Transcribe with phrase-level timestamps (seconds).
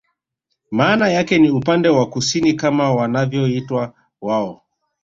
[0.71, 4.61] Maana yake ni upande wa kusini kama wanavyoita wao